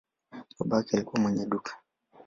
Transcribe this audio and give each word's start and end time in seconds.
Babake 0.57 0.95
alikuwa 0.97 1.21
mwenye 1.21 1.45
duka. 1.45 1.75